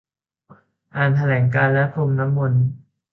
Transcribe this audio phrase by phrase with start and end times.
[0.95, 2.63] อ่านแถลงการณ์ และ พรมน้ำมนต์